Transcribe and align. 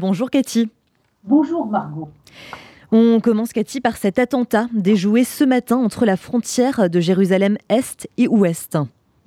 Bonjour 0.00 0.30
Cathy. 0.30 0.70
Bonjour 1.24 1.66
Margot. 1.66 2.08
On 2.92 3.18
commence 3.18 3.52
Cathy 3.52 3.80
par 3.80 3.96
cet 3.96 4.20
attentat 4.20 4.68
déjoué 4.72 5.24
ce 5.24 5.42
matin 5.42 5.76
entre 5.76 6.06
la 6.06 6.16
frontière 6.16 6.88
de 6.88 7.00
Jérusalem-Est 7.00 8.08
et 8.16 8.28
Ouest. 8.28 8.78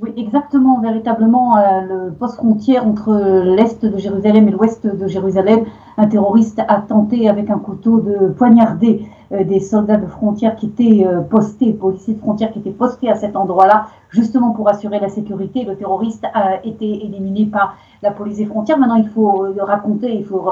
Oui, 0.02 0.14
exactement, 0.18 0.80
véritablement, 0.80 1.58
euh, 1.58 1.62
le 1.82 2.12
poste 2.12 2.38
frontière 2.38 2.88
entre 2.88 3.14
l'Est 3.56 3.86
de 3.86 4.00
Jérusalem 4.00 4.48
et 4.48 4.52
l'Ouest 4.52 4.88
de 4.88 5.08
Jérusalem, 5.08 5.66
un 5.96 6.08
terroriste 6.08 6.60
a 6.68 6.82
tenté 6.82 7.30
avec 7.30 7.52
un 7.52 7.60
couteau 7.60 8.00
de 8.00 8.30
poignarder 8.30 9.06
euh, 9.32 9.44
des 9.44 9.60
soldats 9.60 9.98
de 9.98 10.08
frontière 10.08 10.56
qui 10.56 10.66
étaient 10.66 11.06
euh, 11.06 11.20
postés, 11.22 11.72
policiers 11.74 12.16
de 12.16 12.20
frontière 12.20 12.52
qui 12.52 12.58
étaient 12.58 12.72
postés 12.72 13.12
à 13.12 13.16
cet 13.16 13.36
endroit-là, 13.36 13.90
justement 14.10 14.50
pour 14.54 14.68
assurer 14.70 15.00
la 15.00 15.10
sécurité. 15.10 15.66
Le 15.66 15.76
terroriste 15.76 16.26
a 16.34 16.66
été 16.66 17.06
éliminé 17.06 17.46
par 17.46 17.76
la 18.02 18.10
police 18.10 18.38
des 18.38 18.46
frontières. 18.46 18.80
Maintenant, 18.80 18.96
il 18.96 19.08
faut 19.08 19.54
raconter, 19.60 20.16
il 20.16 20.26
faut 20.26 20.44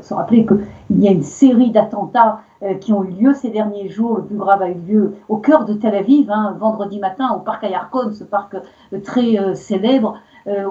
se 0.00 0.12
rappeler 0.12 0.44
qu'il 0.44 0.98
y 0.98 1.06
a 1.06 1.12
une 1.12 1.22
série 1.22 1.70
d'attentats 1.70 2.40
qui 2.80 2.92
ont 2.92 3.04
eu 3.04 3.10
lieu 3.10 3.34
ces 3.34 3.50
derniers 3.50 3.88
jours. 3.88 4.16
Le 4.16 4.24
plus 4.24 4.36
grave 4.36 4.62
a 4.62 4.68
eu 4.68 4.74
lieu 4.74 5.14
au 5.28 5.36
cœur 5.36 5.64
de 5.64 5.74
Tel 5.74 5.94
Aviv, 5.94 6.30
hein, 6.30 6.56
vendredi 6.58 6.98
matin, 6.98 7.30
au 7.36 7.40
parc 7.40 7.62
Ayarkon, 7.64 8.12
ce 8.12 8.24
parc 8.24 8.56
très 9.04 9.54
célèbre. 9.54 10.18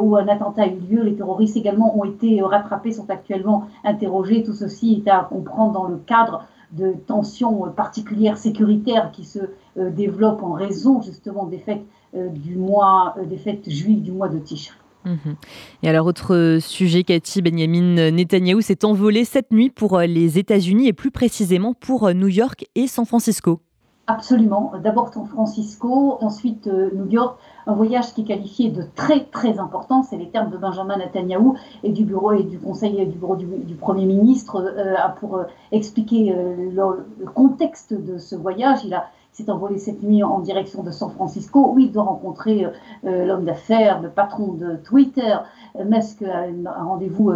où 0.01 0.15
un 0.17 0.27
attentat 0.27 0.63
a 0.63 0.67
eu 0.67 0.79
lieu. 0.79 1.03
Les 1.03 1.15
terroristes 1.15 1.55
également 1.55 1.97
ont 1.97 2.03
été 2.03 2.41
rattrapés, 2.41 2.91
sont 2.91 3.09
actuellement 3.09 3.67
interrogés. 3.83 4.43
Tout 4.43 4.53
ceci 4.53 5.03
est 5.05 5.09
à 5.09 5.27
comprendre 5.29 5.73
dans 5.73 5.87
le 5.87 5.97
cadre 5.97 6.45
de 6.71 6.93
tensions 7.07 7.71
particulières 7.71 8.37
sécuritaires 8.37 9.11
qui 9.11 9.23
se 9.23 9.39
euh, 9.77 9.89
développent 9.89 10.43
en 10.43 10.53
raison 10.53 11.01
justement 11.01 11.45
des 11.45 11.59
fêtes 11.59 11.85
euh, 12.15 12.29
du 12.29 12.55
mois, 12.55 13.15
euh, 13.17 13.25
des 13.25 13.37
fêtes 13.37 13.69
juives 13.69 14.01
du 14.01 14.11
mois 14.11 14.27
de 14.27 14.39
Tishri. 14.39 14.77
Mhm. 15.07 15.35
Et 15.83 15.89
alors, 15.89 16.05
autre 16.05 16.59
sujet, 16.61 17.03
Cathy 17.03 17.41
Benjamin 17.41 18.11
Netanyahu 18.11 18.61
s'est 18.61 18.85
envolé 18.85 19.25
cette 19.25 19.51
nuit 19.51 19.69
pour 19.69 19.99
les 19.99 20.37
États-Unis 20.37 20.87
et 20.87 20.93
plus 20.93 21.11
précisément 21.11 21.73
pour 21.73 22.13
New 22.13 22.27
York 22.27 22.65
et 22.75 22.87
San 22.87 23.05
Francisco. 23.05 23.61
Absolument. 24.09 24.71
D'abord 24.81 25.13
San 25.13 25.25
Francisco, 25.25 26.17
ensuite 26.21 26.67
euh, 26.67 26.89
New 26.95 27.07
York, 27.07 27.37
un 27.65 27.73
voyage 27.73 28.13
qui 28.13 28.21
est 28.21 28.23
qualifié 28.23 28.69
de 28.69 28.83
très 28.95 29.25
très 29.25 29.59
important, 29.59 30.01
c'est 30.01 30.15
les 30.15 30.29
termes 30.29 30.49
de 30.49 30.55
Benjamin 30.55 30.95
Netanyahu 30.95 31.57
et 31.83 31.91
du 31.91 32.05
bureau 32.05 32.31
et 32.31 32.43
du 32.43 32.57
conseil 32.57 33.05
du 33.05 33.17
bureau 33.17 33.35
du, 33.35 33.75
Premier 33.75 34.05
ministre 34.05 34.63
euh, 34.63 34.95
pour 35.19 35.35
euh, 35.35 35.43
expliquer 35.73 36.33
le, 36.33 37.05
contexte 37.35 37.93
de 37.93 38.17
ce 38.17 38.37
voyage. 38.37 38.79
Il 38.85 38.93
a 38.93 39.09
s'est 39.37 39.51
envolé 39.51 39.77
cette 39.77 40.01
nuit 40.01 40.23
en 40.23 40.39
direction 40.39 40.81
de 40.81 40.89
San 40.89 41.11
Francisco 41.11 41.73
où 41.73 41.77
il 41.77 41.91
doit 41.91 42.03
rencontrer 42.03 42.65
l'homme 43.03 43.45
d'affaires, 43.45 44.01
le 44.01 44.09
patron 44.09 44.53
de 44.53 44.77
Twitter. 44.77 45.35
Musk 45.85 46.23
a 46.23 46.45
un 46.47 46.83
rendez-vous 46.83 47.33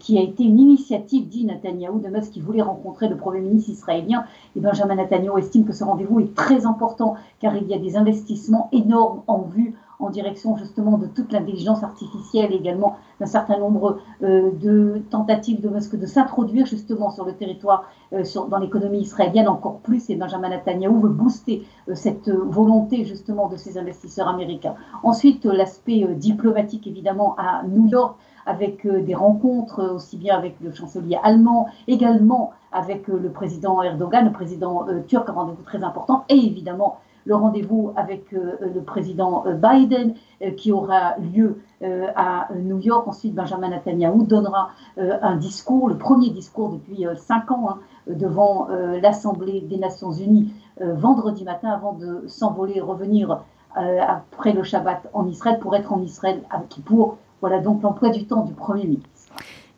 qui 0.00 0.18
a 0.18 0.22
été 0.22 0.42
une 0.42 0.58
initiative, 0.58 1.28
dit 1.28 1.44
Netanyahu, 1.44 2.00
de 2.00 2.08
Musk 2.08 2.32
qui 2.32 2.40
voulait 2.40 2.62
rencontrer 2.62 3.08
le 3.08 3.16
Premier 3.16 3.40
ministre 3.40 3.70
israélien. 3.70 4.24
Et 4.56 4.60
Benjamin 4.60 4.96
Netanyahu 4.96 5.38
estime 5.38 5.64
que 5.64 5.72
ce 5.72 5.84
rendez-vous 5.84 6.18
est 6.18 6.34
très 6.34 6.66
important 6.66 7.14
car 7.38 7.56
il 7.56 7.68
y 7.68 7.74
a 7.74 7.78
des 7.78 7.96
investissements 7.96 8.68
énormes 8.72 9.22
en 9.28 9.42
vue 9.42 9.76
en 9.98 10.10
direction 10.10 10.56
justement 10.56 10.98
de 10.98 11.06
toute 11.06 11.32
l'intelligence 11.32 11.82
artificielle, 11.82 12.52
également 12.52 12.96
d'un 13.20 13.26
certain 13.26 13.58
nombre 13.58 13.98
euh, 14.22 14.50
de 14.52 15.02
tentatives 15.10 15.60
de 15.60 15.68
Musk 15.68 15.96
de 15.96 16.06
s'introduire 16.06 16.66
justement 16.66 17.10
sur 17.10 17.24
le 17.24 17.32
territoire, 17.32 17.84
euh, 18.12 18.22
dans 18.48 18.58
l'économie 18.58 19.00
israélienne 19.00 19.48
encore 19.48 19.78
plus. 19.78 20.10
Et 20.10 20.16
Benjamin 20.16 20.50
Netanyahu 20.50 21.00
veut 21.00 21.08
booster 21.08 21.64
euh, 21.88 21.94
cette 21.94 22.28
volonté 22.28 23.04
justement 23.04 23.48
de 23.48 23.56
ces 23.56 23.78
investisseurs 23.78 24.28
américains. 24.28 24.74
Ensuite, 25.02 25.44
l'aspect 25.44 26.06
diplomatique 26.14 26.86
évidemment 26.86 27.34
à 27.38 27.62
New 27.64 27.86
York 27.86 28.16
avec 28.48 28.86
des 28.86 29.14
rencontres 29.14 29.94
aussi 29.94 30.16
bien 30.16 30.36
avec 30.36 30.54
le 30.60 30.72
chancelier 30.72 31.18
allemand, 31.24 31.66
également 31.88 32.52
avec 32.70 33.08
le 33.08 33.28
président 33.30 33.82
Erdogan, 33.82 34.26
le 34.26 34.30
président 34.30 34.86
turc, 35.08 35.28
un 35.28 35.32
rendez-vous 35.32 35.64
très 35.64 35.82
important, 35.82 36.24
et 36.28 36.36
évidemment 36.36 36.98
le 37.26 37.34
rendez-vous 37.34 37.92
avec 37.96 38.32
euh, 38.32 38.56
le 38.74 38.80
président 38.80 39.44
euh, 39.46 39.54
Biden 39.54 40.14
euh, 40.42 40.52
qui 40.52 40.72
aura 40.72 41.16
lieu 41.18 41.60
à 42.14 42.48
New 42.54 42.78
York. 42.78 43.06
Ensuite, 43.06 43.34
Benjamin 43.34 43.68
Netanyahu 43.68 44.24
donnera 44.24 44.70
un 44.96 45.36
discours, 45.36 45.90
le 45.90 45.98
premier 45.98 46.30
discours 46.30 46.70
depuis 46.70 47.04
cinq 47.16 47.50
ans, 47.50 47.68
hein, 47.68 47.78
devant 48.06 48.68
l'Assemblée 49.02 49.60
des 49.60 49.76
Nations 49.76 50.10
Unies 50.10 50.54
vendredi 50.80 51.44
matin 51.44 51.68
avant 51.68 51.92
de 51.92 52.24
s'envoler, 52.28 52.80
revenir 52.80 53.42
après 53.74 54.54
le 54.54 54.62
Shabbat 54.62 55.10
en 55.12 55.26
Israël 55.26 55.58
pour 55.58 55.76
être 55.76 55.92
en 55.92 56.00
Israël 56.00 56.40
pour 56.86 57.18
voilà 57.42 57.60
donc 57.60 57.82
l'emploi 57.82 58.08
du 58.08 58.26
temps 58.26 58.44
du 58.44 58.54
Premier 58.54 58.84
ministre. 58.84 59.10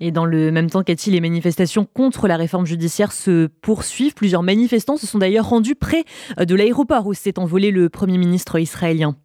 Et 0.00 0.10
dans 0.12 0.24
le 0.24 0.52
même 0.52 0.70
temps, 0.70 0.82
Cathy, 0.82 1.10
les 1.10 1.20
manifestations 1.20 1.86
contre 1.92 2.28
la 2.28 2.36
réforme 2.36 2.66
judiciaire 2.66 3.12
se 3.12 3.46
poursuivent. 3.46 4.14
Plusieurs 4.14 4.42
manifestants 4.42 4.96
se 4.96 5.06
sont 5.06 5.18
d'ailleurs 5.18 5.48
rendus 5.48 5.74
près 5.74 6.04
euh, 6.38 6.44
de 6.44 6.54
l'aéroport 6.54 7.06
où 7.06 7.14
s'est 7.14 7.38
envolé 7.38 7.70
le 7.70 7.88
Premier 7.88 8.18
ministre 8.18 8.58
israélien. 8.58 9.16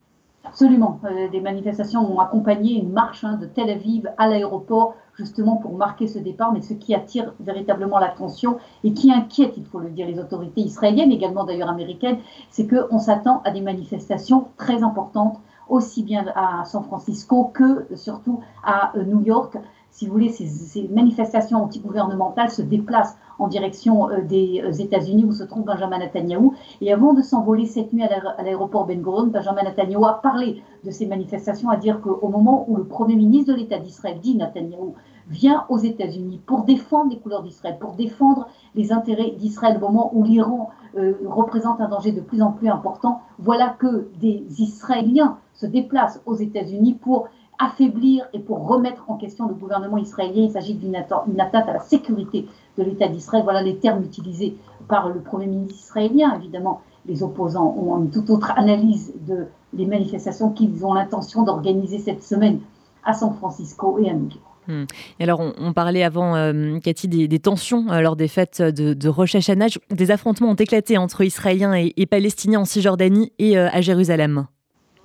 Absolument. 0.45 0.99
Euh, 1.05 1.29
des 1.29 1.41
manifestations 1.41 2.01
ont 2.01 2.19
accompagné 2.19 2.73
une 2.73 2.91
marche 2.91 3.23
hein, 3.23 3.37
de 3.37 3.45
Tel 3.45 3.69
Aviv 3.69 4.09
à 4.17 4.27
l'aéroport, 4.27 4.95
justement 5.15 5.57
pour 5.57 5.75
marquer 5.75 6.07
ce 6.07 6.19
départ. 6.19 6.51
Mais 6.53 6.61
ce 6.61 6.73
qui 6.73 6.93
attire 6.93 7.33
véritablement 7.39 7.99
l'attention 7.99 8.57
et 8.83 8.93
qui 8.93 9.11
inquiète, 9.11 9.53
il 9.57 9.65
faut 9.65 9.79
le 9.79 9.89
dire, 9.89 10.07
les 10.07 10.19
autorités 10.19 10.61
israéliennes, 10.61 11.11
également 11.11 11.43
d'ailleurs 11.43 11.69
américaines, 11.69 12.17
c'est 12.49 12.67
qu'on 12.67 12.99
s'attend 12.99 13.41
à 13.45 13.51
des 13.51 13.61
manifestations 13.61 14.47
très 14.57 14.83
importantes, 14.83 15.39
aussi 15.69 16.03
bien 16.03 16.25
à 16.35 16.65
San 16.65 16.83
Francisco 16.83 17.51
que 17.53 17.87
surtout 17.95 18.41
à 18.63 18.95
euh, 18.97 19.03
New 19.05 19.21
York 19.21 19.57
si 19.93 20.07
vous 20.07 20.13
voulez, 20.13 20.29
ces, 20.29 20.89
manifestations 20.91 21.63
antigouvernementales 21.63 22.49
se 22.49 22.63
déplacent 22.63 23.15
en 23.37 23.47
direction 23.47 24.09
euh, 24.09 24.21
des 24.21 24.59
euh, 24.63 24.71
États-Unis 24.71 25.23
où 25.23 25.31
se 25.31 25.43
trouve 25.43 25.65
Benjamin 25.65 25.99
Netanyahu. 25.99 26.49
Et 26.81 26.91
avant 26.91 27.13
de 27.13 27.21
s'envoler 27.21 27.67
cette 27.67 27.93
nuit 27.93 28.03
à 28.03 28.41
l'aéroport 28.41 28.87
Ben 28.87 29.01
Gurion, 29.01 29.27
Benjamin 29.27 29.61
Netanyahu 29.61 30.03
a 30.03 30.13
parlé 30.13 30.63
de 30.83 30.89
ces 30.89 31.05
manifestations, 31.05 31.69
à 31.69 31.77
dire 31.77 32.01
qu'au 32.01 32.27
moment 32.27 32.65
où 32.67 32.75
le 32.75 32.85
Premier 32.85 33.15
ministre 33.15 33.53
de 33.53 33.57
l'État 33.59 33.77
d'Israël, 33.77 34.17
dit 34.19 34.35
Netanyahu, 34.35 34.93
vient 35.27 35.65
aux 35.69 35.77
États-Unis 35.77 36.41
pour 36.43 36.63
défendre 36.63 37.11
les 37.11 37.19
couleurs 37.19 37.43
d'Israël, 37.43 37.77
pour 37.79 37.93
défendre 37.93 38.47
les 38.73 38.91
intérêts 38.91 39.31
d'Israël 39.37 39.77
au 39.77 39.79
moment 39.79 40.09
où 40.13 40.23
l'Iran 40.23 40.69
euh, 40.97 41.13
représente 41.25 41.79
un 41.81 41.87
danger 41.87 42.11
de 42.11 42.21
plus 42.21 42.41
en 42.41 42.51
plus 42.51 42.67
important, 42.67 43.21
voilà 43.39 43.75
que 43.77 44.09
des 44.19 44.43
Israéliens 44.57 45.37
se 45.53 45.65
déplacent 45.67 46.21
aux 46.25 46.35
États-Unis 46.35 46.95
pour 46.95 47.27
affaiblir 47.59 48.25
et 48.33 48.39
pour 48.39 48.67
remettre 48.67 49.09
en 49.09 49.17
question 49.17 49.47
le 49.47 49.53
gouvernement 49.53 49.97
israélien. 49.97 50.43
Il 50.43 50.51
s'agit 50.51 50.75
d'une 50.75 50.95
attaque 50.95 51.69
à 51.69 51.73
la 51.73 51.79
sécurité 51.79 52.47
de 52.77 52.83
l'État 52.83 53.07
d'Israël. 53.07 53.43
Voilà 53.43 53.61
les 53.61 53.77
termes 53.77 54.03
utilisés 54.03 54.55
par 54.87 55.09
le 55.09 55.21
Premier 55.21 55.47
ministre 55.47 55.75
israélien. 55.75 56.35
Évidemment, 56.35 56.81
les 57.05 57.23
opposants 57.23 57.75
ont 57.77 57.97
une 58.01 58.09
toute 58.09 58.29
autre 58.29 58.51
analyse 58.55 59.13
de 59.27 59.47
les 59.73 59.85
manifestations 59.85 60.51
qu'ils 60.51 60.85
ont 60.85 60.93
l'intention 60.93 61.43
d'organiser 61.43 61.99
cette 61.99 62.23
semaine 62.23 62.59
à 63.03 63.13
San 63.13 63.33
Francisco 63.33 63.97
et 63.99 64.09
à 64.09 64.13
New. 64.13 64.29
Hmm. 64.67 64.85
Et 65.19 65.23
alors, 65.23 65.41
on, 65.57 65.73
parlait 65.73 66.03
avant, 66.03 66.35
euh, 66.35 66.79
Cathy, 66.79 67.07
des, 67.07 67.39
tensions 67.39 67.91
euh, 67.91 67.99
lors 67.99 68.15
des 68.15 68.29
fêtes 68.29 68.61
de, 68.61 68.93
de 68.93 69.09
Rosh 69.09 69.35
Hashanah. 69.35 69.67
Des 69.89 70.11
affrontements 70.11 70.51
ont 70.51 70.55
éclaté 70.55 70.97
entre 70.97 71.21
Israéliens 71.21 71.73
et, 71.73 72.05
Palestiniens 72.05 72.61
en 72.61 72.65
Cisjordanie 72.65 73.33
et 73.39 73.57
euh, 73.57 73.67
à 73.71 73.81
Jérusalem. 73.81 74.47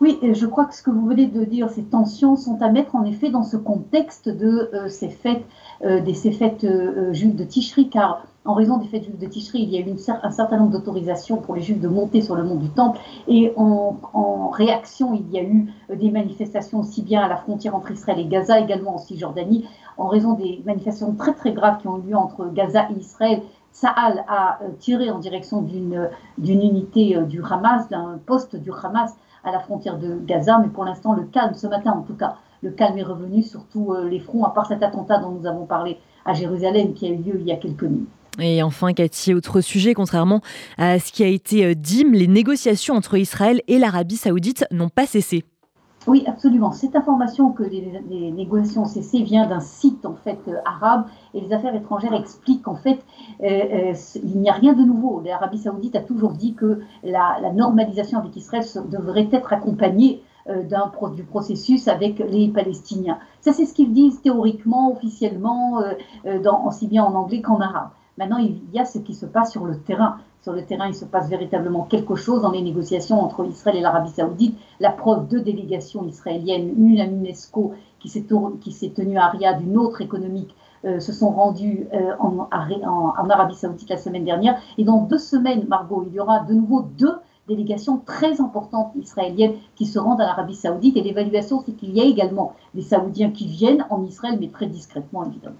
Oui, 0.00 0.20
je 0.22 0.46
crois 0.46 0.66
que 0.66 0.76
ce 0.76 0.82
que 0.82 0.90
vous 0.90 1.06
venez 1.06 1.26
de 1.26 1.42
dire, 1.44 1.68
ces 1.70 1.82
tensions 1.82 2.36
sont 2.36 2.62
à 2.62 2.70
mettre 2.70 2.94
en 2.94 3.04
effet 3.04 3.30
dans 3.30 3.42
ce 3.42 3.56
contexte 3.56 4.28
de 4.28 4.70
euh, 4.72 4.88
ces 4.88 5.08
fêtes, 5.08 5.44
euh, 5.84 6.00
des 6.00 6.14
ces 6.14 6.30
fêtes 6.30 6.62
euh, 6.62 7.12
juives 7.12 7.34
de 7.34 7.42
Tishri, 7.42 7.90
car 7.90 8.22
en 8.44 8.54
raison 8.54 8.76
des 8.78 8.86
fêtes 8.86 9.02
juives 9.02 9.18
de 9.18 9.26
Tishri, 9.26 9.60
il 9.60 9.70
y 9.70 9.76
a 9.76 9.80
eu 9.80 9.92
un 10.22 10.30
certain 10.30 10.56
nombre 10.56 10.70
d'autorisations 10.70 11.38
pour 11.38 11.56
les 11.56 11.62
juifs 11.62 11.80
de 11.80 11.88
monter 11.88 12.20
sur 12.20 12.36
le 12.36 12.44
mont 12.44 12.54
du 12.54 12.68
Temple, 12.68 13.00
et 13.26 13.52
en, 13.56 13.96
en, 14.12 14.48
réaction, 14.50 15.14
il 15.14 15.28
y 15.32 15.38
a 15.40 15.42
eu 15.42 15.66
des 15.92 16.10
manifestations 16.10 16.78
aussi 16.78 17.02
bien 17.02 17.20
à 17.20 17.28
la 17.28 17.36
frontière 17.36 17.74
entre 17.74 17.90
Israël 17.90 18.20
et 18.20 18.26
Gaza, 18.26 18.60
également 18.60 18.94
en 18.94 18.98
Cisjordanie, 18.98 19.66
en 19.96 20.06
raison 20.06 20.34
des 20.34 20.62
manifestations 20.64 21.12
très 21.14 21.34
très 21.34 21.52
graves 21.52 21.78
qui 21.80 21.88
ont 21.88 21.98
eu 21.98 22.10
lieu 22.10 22.16
entre 22.16 22.46
Gaza 22.54 22.88
et 22.90 23.00
Israël. 23.00 23.42
Saal 23.72 24.24
a 24.28 24.58
tiré 24.78 25.10
en 25.10 25.18
direction 25.18 25.62
d'une 25.62 26.08
unité 26.38 27.16
du 27.28 27.42
Hamas, 27.42 27.88
d'un 27.88 28.18
poste 28.26 28.56
du 28.56 28.70
Hamas 28.72 29.14
à 29.44 29.52
la 29.52 29.60
frontière 29.60 29.98
de 29.98 30.18
Gaza, 30.26 30.58
mais 30.58 30.68
pour 30.68 30.84
l'instant, 30.84 31.14
le 31.14 31.22
calme, 31.24 31.54
ce 31.54 31.66
matin 31.66 31.92
en 31.92 32.02
tout 32.02 32.14
cas, 32.14 32.36
le 32.62 32.70
calme 32.70 32.98
est 32.98 33.04
revenu 33.04 33.42
sur 33.42 33.64
tous 33.66 33.92
euh, 33.92 34.08
les 34.08 34.18
fronts, 34.18 34.44
à 34.44 34.50
part 34.50 34.66
cet 34.66 34.82
attentat 34.82 35.18
dont 35.18 35.30
nous 35.30 35.46
avons 35.46 35.64
parlé 35.64 35.98
à 36.24 36.34
Jérusalem 36.34 36.92
qui 36.92 37.06
a 37.06 37.10
eu 37.10 37.16
lieu 37.16 37.36
il 37.40 37.46
y 37.46 37.52
a 37.52 37.56
quelques 37.56 37.84
minutes. 37.84 38.08
Et 38.40 38.62
enfin, 38.62 38.92
Cathy, 38.92 39.34
autre 39.34 39.60
sujet, 39.60 39.94
contrairement 39.94 40.40
à 40.76 40.98
ce 40.98 41.12
qui 41.12 41.24
a 41.24 41.26
été 41.26 41.64
euh, 41.64 41.74
dit, 41.74 42.04
les 42.04 42.28
négociations 42.28 42.94
entre 42.94 43.16
Israël 43.16 43.62
et 43.68 43.78
l'Arabie 43.78 44.16
saoudite 44.16 44.64
n'ont 44.70 44.88
pas 44.88 45.06
cessé. 45.06 45.44
Oui, 46.06 46.24
absolument. 46.26 46.72
Cette 46.72 46.96
information 46.96 47.52
que 47.52 47.64
les, 47.64 48.30
négociations 48.30 48.82
ont 48.82 48.86
cessé 48.86 49.22
vient 49.22 49.46
d'un 49.46 49.60
site 49.60 50.06
en 50.06 50.14
fait 50.14 50.38
euh, 50.48 50.56
arabe 50.64 51.06
et 51.34 51.40
les 51.40 51.52
affaires 51.52 51.74
étrangères 51.74 52.14
expliquent 52.14 52.62
qu'en 52.62 52.76
fait 52.76 53.00
euh, 53.42 53.92
euh, 53.92 53.94
il 54.22 54.38
n'y 54.38 54.48
a 54.48 54.54
rien 54.54 54.72
de 54.72 54.84
nouveau. 54.84 55.20
L'Arabie 55.24 55.58
saoudite 55.58 55.96
a 55.96 56.00
toujours 56.00 56.32
dit 56.32 56.54
que 56.54 56.80
la, 57.02 57.52
normalisation 57.52 58.18
avec 58.18 58.36
Israël 58.36 58.64
devrait 58.90 59.28
être 59.32 59.52
accompagnée 59.52 60.22
du 61.14 61.24
processus 61.24 61.88
avec 61.88 62.20
les 62.20 62.48
Palestiniens. 62.48 63.18
Ça, 63.42 63.52
c'est 63.52 63.66
ce 63.66 63.74
qu'ils 63.74 63.92
disent 63.92 64.22
théoriquement, 64.22 64.90
officiellement, 64.92 65.82
dans, 66.42 66.64
aussi 66.66 66.86
bien 66.86 67.04
en 67.04 67.14
anglais 67.14 67.42
qu'en 67.42 67.60
arabe. 67.60 67.90
Maintenant, 68.18 68.38
il 68.38 68.58
y 68.72 68.80
a 68.80 68.84
ce 68.84 68.98
qui 68.98 69.14
se 69.14 69.26
passe 69.26 69.52
sur 69.52 69.64
le 69.64 69.78
terrain. 69.78 70.16
Sur 70.42 70.52
le 70.52 70.64
terrain, 70.64 70.88
il 70.88 70.94
se 70.94 71.04
passe 71.04 71.28
véritablement 71.28 71.84
quelque 71.84 72.16
chose 72.16 72.42
dans 72.42 72.50
les 72.50 72.62
négociations 72.62 73.22
entre 73.22 73.46
Israël 73.46 73.76
et 73.76 73.80
l'Arabie 73.80 74.10
saoudite. 74.10 74.58
La 74.80 74.90
preuve, 74.90 75.28
deux 75.28 75.40
délégations 75.40 76.04
israéliennes, 76.04 76.74
une 76.76 77.00
à 77.00 77.06
l'UNESCO 77.06 77.74
qui 78.00 78.08
s'est 78.08 78.90
tenue 78.90 79.18
à 79.18 79.28
Riyad, 79.28 79.62
une 79.62 79.76
autre 79.76 80.00
économique, 80.00 80.52
euh, 80.84 80.98
se 80.98 81.12
sont 81.12 81.30
rendues 81.30 81.86
euh, 81.94 82.12
en, 82.18 82.48
Arabie 82.50 83.54
saoudite 83.54 83.88
la 83.88 83.98
semaine 83.98 84.24
dernière. 84.24 84.60
Et 84.78 84.84
dans 84.84 85.02
deux 85.02 85.18
semaines, 85.18 85.66
Margot, 85.68 86.04
il 86.08 86.14
y 86.14 86.18
aura 86.18 86.40
de 86.40 86.54
nouveau 86.54 86.82
deux 86.98 87.14
délégations 87.46 87.98
très 87.98 88.40
importantes 88.40 88.90
israéliennes 88.96 89.54
qui 89.76 89.86
se 89.86 90.00
rendent 90.00 90.20
à 90.20 90.24
l'Arabie 90.24 90.56
saoudite. 90.56 90.96
Et 90.96 91.02
l'évaluation, 91.02 91.62
c'est 91.64 91.72
qu'il 91.72 91.96
y 91.96 92.00
a 92.00 92.04
également 92.04 92.54
des 92.74 92.82
Saoudiens 92.82 93.30
qui 93.30 93.46
viennent 93.46 93.86
en 93.90 94.02
Israël, 94.02 94.38
mais 94.40 94.48
très 94.48 94.66
discrètement, 94.66 95.24
évidemment. 95.24 95.58